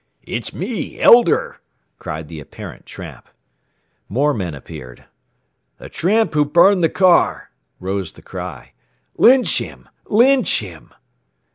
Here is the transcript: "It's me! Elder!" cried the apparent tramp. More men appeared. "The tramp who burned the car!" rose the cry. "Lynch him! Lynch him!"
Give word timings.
"It's 0.23 0.51
me! 0.51 0.99
Elder!" 0.99 1.59
cried 1.99 2.27
the 2.27 2.39
apparent 2.39 2.87
tramp. 2.87 3.29
More 4.09 4.33
men 4.33 4.55
appeared. 4.55 5.05
"The 5.77 5.89
tramp 5.89 6.33
who 6.33 6.43
burned 6.43 6.81
the 6.81 6.89
car!" 6.89 7.51
rose 7.79 8.13
the 8.13 8.23
cry. 8.23 8.71
"Lynch 9.17 9.59
him! 9.59 9.87
Lynch 10.09 10.59
him!" 10.61 10.91